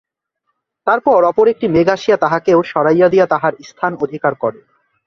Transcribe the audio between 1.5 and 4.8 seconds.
একটি মেঘ আসিয়া তাহাকেও সরাইয়া দিয়া তাহার স্থান অধিকার করে।